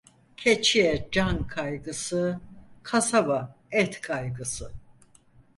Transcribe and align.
Keçiye 0.37 1.09
can 1.11 1.47
kaygısı, 1.47 2.39
kasaba 2.83 3.55
et 3.71 4.01
kaygısı. 4.01 4.71